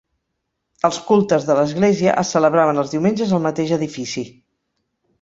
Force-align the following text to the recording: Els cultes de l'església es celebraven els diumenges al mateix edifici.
Els 0.89 0.97
cultes 1.09 1.45
de 1.51 1.57
l'església 1.59 2.17
es 2.23 2.33
celebraven 2.39 2.83
els 2.85 2.97
diumenges 2.97 3.39
al 3.39 3.47
mateix 3.49 3.79
edifici. 3.81 4.29